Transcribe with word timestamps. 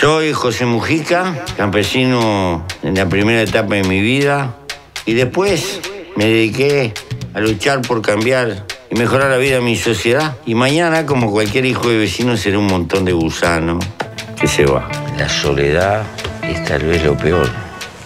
Soy 0.00 0.32
José 0.32 0.64
Mujica, 0.64 1.44
campesino 1.56 2.64
en 2.84 2.94
la 2.94 3.08
primera 3.08 3.42
etapa 3.42 3.74
de 3.74 3.82
mi 3.82 4.00
vida 4.00 4.54
y 5.04 5.14
después 5.14 5.80
me 6.14 6.26
dediqué 6.26 6.94
a 7.34 7.40
luchar 7.40 7.82
por 7.82 8.00
cambiar 8.00 8.64
y 8.90 8.94
mejorar 8.94 9.28
la 9.28 9.38
vida 9.38 9.56
de 9.56 9.60
mi 9.60 9.74
sociedad. 9.74 10.36
Y 10.46 10.54
mañana, 10.54 11.04
como 11.04 11.32
cualquier 11.32 11.64
hijo 11.64 11.88
de 11.88 11.98
vecino, 11.98 12.36
seré 12.36 12.56
un 12.56 12.68
montón 12.68 13.04
de 13.04 13.12
gusano 13.12 13.80
que 14.40 14.46
se 14.46 14.66
va. 14.66 14.88
La 15.18 15.28
soledad 15.28 16.04
es 16.44 16.64
tal 16.64 16.84
vez 16.84 17.04
lo 17.04 17.16
peor 17.16 17.50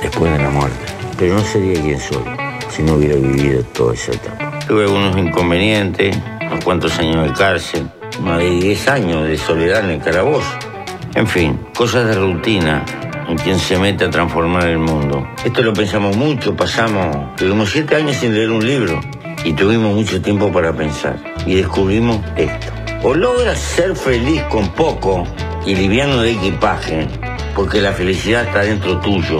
después 0.01 0.33
de 0.33 0.39
la 0.39 0.49
muerte. 0.49 0.87
Pero 1.19 1.35
no 1.35 1.45
sería 1.45 1.79
quien 1.79 2.01
soy 2.01 2.25
si 2.71 2.83
no 2.85 2.95
hubiera 2.95 3.17
vivido 3.17 3.63
toda 3.65 3.93
esa 3.93 4.13
etapa. 4.13 4.61
Tuve 4.67 4.85
algunos 4.85 5.15
inconvenientes, 5.19 6.17
unos 6.41 6.65
cuantos 6.65 6.99
años 6.99 7.29
de 7.29 7.35
cárcel, 7.35 7.87
más 8.23 8.39
de 8.39 8.49
10 8.49 8.89
años 8.89 9.29
de 9.29 9.37
soledad 9.37 9.85
en 9.85 9.91
el 9.91 10.01
calabozo. 10.01 10.72
En 11.15 11.27
fin, 11.27 11.61
cosas 11.77 12.07
de 12.07 12.15
rutina 12.15 12.83
en 13.29 13.37
quien 13.37 13.59
se 13.59 13.79
mete 13.79 14.07
a 14.07 14.11
transformar 14.11 14.67
el 14.67 14.79
mundo. 14.79 15.29
Esto 15.45 15.63
lo 15.63 15.75
pensamos 15.75 16.17
mucho, 16.17 16.57
pasamos, 16.57 17.37
tuvimos 17.37 17.71
siete 17.71 17.97
años 17.97 18.17
sin 18.17 18.35
leer 18.35 18.51
un 18.51 18.67
libro 18.67 18.99
y 19.45 19.53
tuvimos 19.53 19.95
mucho 19.95 20.23
tiempo 20.23 20.51
para 20.51 20.73
pensar 20.73 21.17
y 21.45 21.57
descubrimos 21.57 22.19
esto. 22.37 22.73
O 23.03 23.15
logras 23.15 23.59
ser 23.59 23.95
feliz 23.95 24.43
con 24.45 24.69
poco 24.71 25.25
y 25.67 25.75
liviano 25.75 26.23
de 26.23 26.33
equipaje, 26.33 27.07
porque 27.55 27.83
la 27.83 27.93
felicidad 27.93 28.45
está 28.45 28.61
dentro 28.61 28.99
tuyo, 29.01 29.39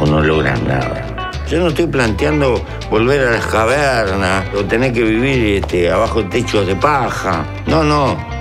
o 0.00 0.06
no 0.06 0.20
logras 0.20 0.60
nada. 0.62 1.30
Yo 1.48 1.60
no 1.60 1.68
estoy 1.68 1.86
planteando 1.86 2.64
volver 2.90 3.28
a 3.28 3.30
las 3.30 3.46
cavernas 3.46 4.44
o 4.56 4.64
tener 4.64 4.92
que 4.92 5.04
vivir 5.04 5.62
este, 5.62 5.88
abajo 5.88 6.22
de 6.22 6.28
techos 6.30 6.66
de 6.66 6.74
paja. 6.74 7.46
No, 7.66 7.84
no. 7.84 8.35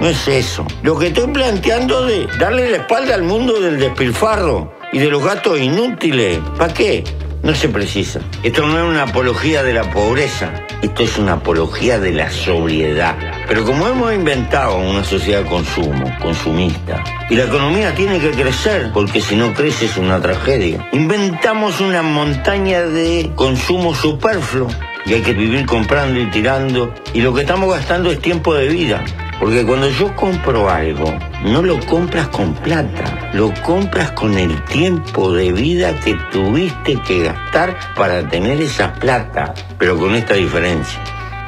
No 0.00 0.08
es 0.08 0.28
eso. 0.28 0.66
Lo 0.82 0.98
que 0.98 1.08
estoy 1.08 1.28
planteando 1.28 2.04
de 2.04 2.26
darle 2.38 2.70
la 2.70 2.76
espalda 2.78 3.14
al 3.14 3.22
mundo 3.22 3.60
del 3.60 3.78
despilfarro 3.78 4.72
y 4.92 4.98
de 4.98 5.08
los 5.08 5.24
gastos 5.24 5.58
inútiles. 5.58 6.38
¿Para 6.58 6.72
qué? 6.72 7.02
No 7.42 7.54
se 7.54 7.68
precisa. 7.68 8.20
Esto 8.42 8.66
no 8.66 8.76
es 8.76 8.84
una 8.84 9.04
apología 9.04 9.62
de 9.62 9.72
la 9.72 9.90
pobreza, 9.90 10.52
esto 10.82 11.04
es 11.04 11.16
una 11.16 11.34
apología 11.34 11.98
de 11.98 12.12
la 12.12 12.28
sobriedad. 12.28 13.16
Pero 13.46 13.64
como 13.64 13.86
hemos 13.86 14.12
inventado 14.12 14.76
una 14.76 15.04
sociedad 15.04 15.42
de 15.42 15.48
consumo, 15.48 16.12
consumista, 16.20 17.02
y 17.30 17.36
la 17.36 17.44
economía 17.44 17.94
tiene 17.94 18.18
que 18.18 18.32
crecer, 18.32 18.90
porque 18.92 19.20
si 19.20 19.36
no 19.36 19.54
crece 19.54 19.86
es 19.86 19.96
una 19.96 20.20
tragedia, 20.20 20.88
inventamos 20.92 21.80
una 21.80 22.02
montaña 22.02 22.82
de 22.82 23.30
consumo 23.34 23.94
superfluo 23.94 24.68
y 25.04 25.14
hay 25.14 25.22
que 25.22 25.32
vivir 25.32 25.66
comprando 25.66 26.20
y 26.20 26.26
tirando, 26.26 26.92
y 27.14 27.20
lo 27.20 27.32
que 27.32 27.42
estamos 27.42 27.72
gastando 27.72 28.10
es 28.10 28.18
tiempo 28.20 28.54
de 28.54 28.68
vida. 28.68 29.04
Porque 29.38 29.64
cuando 29.64 29.88
yo 29.90 30.14
compro 30.16 30.70
algo, 30.70 31.12
no 31.44 31.62
lo 31.62 31.78
compras 31.86 32.28
con 32.28 32.54
plata, 32.54 33.30
lo 33.34 33.52
compras 33.62 34.12
con 34.12 34.38
el 34.38 34.62
tiempo 34.64 35.32
de 35.32 35.52
vida 35.52 35.94
que 36.00 36.14
tuviste 36.32 36.96
que 37.06 37.24
gastar 37.24 37.76
para 37.94 38.26
tener 38.28 38.60
esa 38.62 38.94
plata, 38.94 39.52
pero 39.78 39.98
con 39.98 40.14
esta 40.14 40.34
diferencia. 40.34 41.00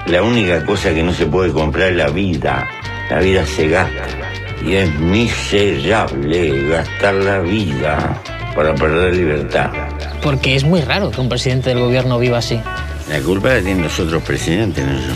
La 0.07 0.23
única 0.23 0.65
cosa 0.65 0.93
que 0.93 1.03
no 1.03 1.13
se 1.13 1.27
puede 1.27 1.51
comprar 1.53 1.91
es 1.91 1.97
la 1.97 2.09
vida. 2.09 2.67
La 3.11 3.21
vida 3.21 3.47
se 3.47 3.69
gasta. 3.69 4.07
Y 4.65 4.75
es 4.75 4.95
miserable 4.99 6.69
gastar 6.69 7.15
la 7.15 7.41
vida 7.41 8.21
para 8.55 8.75
perder 8.75 9.15
libertad. 9.15 9.71
Porque 10.23 10.57
es 10.57 10.65
muy 10.65 10.83
raro 10.83 11.11
que 11.11 11.21
un 11.21 11.29
presidente 11.29 11.71
del 11.71 11.81
gobierno 11.81 12.19
viva 12.19 12.39
así. 12.39 12.61
La 13.09 13.21
culpa 13.21 13.49
la 13.49 13.61
tienen 13.61 13.83
los 13.83 13.99
otros 13.99 14.23
presidentes, 14.23 14.85
no 14.85 14.93
yo. 14.93 15.15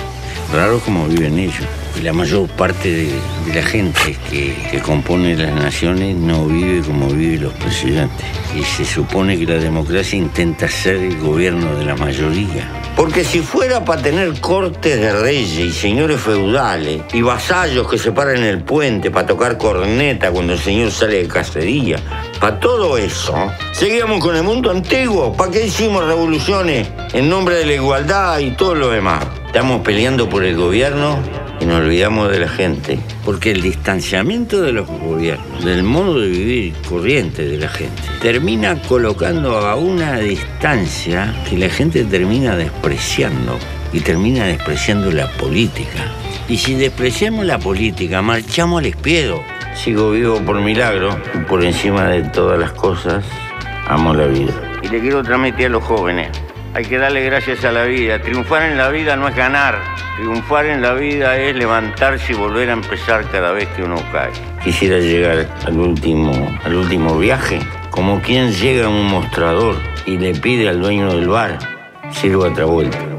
Raro 0.54 0.78
como 0.80 1.06
viven 1.06 1.38
ellos. 1.38 1.66
La 2.00 2.12
mayor 2.12 2.48
parte 2.48 2.90
de, 2.90 3.12
la 3.54 3.62
gente 3.62 4.16
que, 4.30 4.56
que, 4.70 4.78
compone 4.80 5.36
las 5.36 5.54
naciones 5.54 6.16
no 6.16 6.46
vive 6.46 6.80
como 6.80 7.08
viven 7.08 7.44
los 7.44 7.52
presidentes. 7.54 8.26
Y 8.56 8.64
se 8.64 8.84
supone 8.84 9.38
que 9.38 9.46
la 9.46 9.58
democracia 9.58 10.18
intenta 10.18 10.68
ser 10.68 10.96
el 10.96 11.18
gobierno 11.18 11.76
de 11.76 11.84
la 11.84 11.94
mayoría. 11.94 12.68
Porque 12.96 13.24
si 13.24 13.40
fuera 13.40 13.84
para 13.84 14.02
tener 14.02 14.40
cortes 14.40 15.00
de 15.00 15.12
reyes 15.12 15.58
y 15.58 15.72
señores 15.72 16.20
feudales 16.20 17.02
y 17.12 17.22
vasallos 17.22 17.88
que 17.88 17.98
se 17.98 18.12
paran 18.12 18.38
en 18.38 18.44
el 18.44 18.62
puente 18.62 19.10
para 19.10 19.26
tocar 19.26 19.56
corneta 19.56 20.30
cuando 20.30 20.52
el 20.52 20.58
señor 20.58 20.90
sale 20.90 21.22
de 21.22 21.28
cacería, 21.28 21.98
para 22.40 22.58
todo 22.60 22.98
eso, 22.98 23.34
seguíamos 23.72 24.20
con 24.20 24.36
el 24.36 24.42
mundo 24.42 24.70
antiguo. 24.70 25.32
¿Para 25.32 25.50
qué 25.50 25.66
hicimos 25.66 26.04
revoluciones 26.04 26.88
en 27.12 27.28
nombre 27.30 27.54
de 27.56 27.66
la 27.66 27.74
igualdad 27.74 28.38
y 28.40 28.50
todo 28.50 28.74
lo 28.74 28.90
demás? 28.90 29.24
Estamos 29.46 29.82
peleando 29.82 30.28
por 30.28 30.44
el 30.44 30.56
gobierno 30.56 31.18
y 31.62 31.66
nos 31.66 31.80
olvidamos 31.80 32.30
de 32.30 32.40
la 32.40 32.48
gente. 32.48 32.98
Porque 33.24 33.52
el 33.52 33.62
distanciamiento 33.62 34.60
de 34.60 34.72
los 34.72 34.86
gobiernos, 34.88 35.64
del 35.64 35.82
modo 35.82 36.20
de 36.20 36.28
vivir 36.28 36.74
corriente 36.88 37.44
de 37.44 37.58
la 37.58 37.68
gente, 37.68 38.02
termina 38.20 38.80
colocando 38.82 39.58
a 39.58 39.76
una 39.76 40.18
distancia 40.18 41.34
que 41.48 41.56
la 41.56 41.68
gente 41.68 42.04
termina 42.04 42.56
despreciando 42.56 43.58
y 43.92 44.00
termina 44.00 44.46
despreciando 44.46 45.10
la 45.12 45.28
política. 45.32 46.10
Y 46.48 46.56
si 46.56 46.74
despreciamos 46.74 47.46
la 47.46 47.58
política, 47.58 48.22
marchamos 48.22 48.80
al 48.80 48.86
espiedo. 48.86 49.42
Sigo 49.74 50.10
vivo 50.10 50.40
por 50.44 50.60
milagro 50.60 51.16
y 51.34 51.38
por 51.44 51.64
encima 51.64 52.08
de 52.08 52.22
todas 52.24 52.58
las 52.58 52.72
cosas, 52.72 53.24
amo 53.86 54.12
la 54.12 54.26
vida. 54.26 54.52
Y 54.82 54.88
le 54.88 55.00
quiero 55.00 55.22
transmitir 55.22 55.66
a 55.66 55.70
los 55.70 55.84
jóvenes 55.84 56.28
hay 56.74 56.84
que 56.84 56.98
darle 56.98 57.24
gracias 57.24 57.64
a 57.64 57.72
la 57.72 57.84
vida. 57.84 58.20
Triunfar 58.20 58.62
en 58.62 58.78
la 58.78 58.88
vida 58.88 59.16
no 59.16 59.28
es 59.28 59.36
ganar. 59.36 59.78
Triunfar 60.16 60.66
en 60.66 60.82
la 60.82 60.94
vida 60.94 61.36
es 61.36 61.54
levantarse 61.54 62.32
y 62.32 62.36
volver 62.36 62.70
a 62.70 62.74
empezar 62.74 63.24
cada 63.30 63.52
vez 63.52 63.68
que 63.76 63.82
uno 63.82 63.96
cae. 64.10 64.30
Quisiera 64.64 64.98
llegar 64.98 65.46
al 65.66 65.78
último, 65.78 66.32
al 66.64 66.76
último 66.76 67.18
viaje, 67.18 67.58
como 67.90 68.20
quien 68.22 68.52
llega 68.52 68.86
a 68.86 68.88
un 68.88 69.06
mostrador 69.06 69.76
y 70.06 70.18
le 70.18 70.34
pide 70.34 70.68
al 70.68 70.80
dueño 70.80 71.12
del 71.12 71.28
bar, 71.28 71.58
sirva 72.10 72.48
otra 72.48 72.64
vuelta. 72.64 73.11